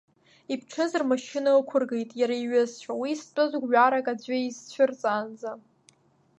[0.53, 5.51] Иԥҽыз рмашьына ықәыргеит иара иҩызцәа, уи зтәыз гәҩарак аӡәы изцәырҵаанӡа.